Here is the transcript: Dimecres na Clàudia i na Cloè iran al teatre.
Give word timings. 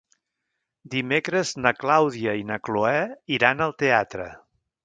Dimecres 0.93 1.51
na 1.65 1.73
Clàudia 1.83 2.35
i 2.41 2.49
na 2.53 2.59
Cloè 2.69 2.97
iran 3.39 3.63
al 3.67 3.81
teatre. 3.85 4.31